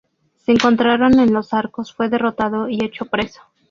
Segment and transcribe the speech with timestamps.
[0.35, 3.43] Se encontraron en Los Arcos, fue derrotado y hecho preso.